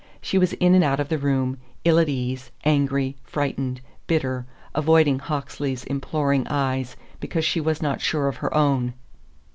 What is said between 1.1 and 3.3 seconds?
room, ill at ease, angry,